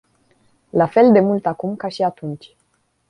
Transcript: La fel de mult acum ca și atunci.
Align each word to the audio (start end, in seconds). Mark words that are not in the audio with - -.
La 0.81 0.87
fel 0.95 1.11
de 1.13 1.19
mult 1.19 1.45
acum 1.45 1.75
ca 1.75 1.87
și 1.87 2.01
atunci. 2.03 2.55